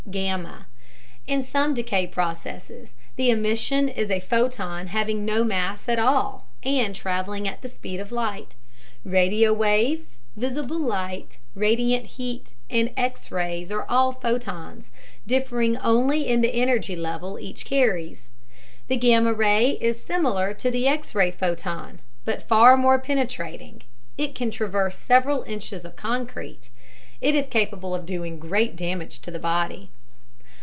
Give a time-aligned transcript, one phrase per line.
[0.09, 0.65] Gamma
[1.25, 6.93] In some decay processes, the emission is a photon having no mass at all and
[6.93, 8.53] traveling at the speed of light.
[9.05, 14.89] Radio waves, visible light, radiant heat, and X rays are all photons,
[15.25, 18.31] differing only in the energy level each carries.
[18.89, 23.83] The gamma ray is similar to the X ray photon, but far more penetrating
[24.17, 26.69] (it can traverse several inches of concrete).
[27.21, 29.89] It is capable of doing great damage in the body.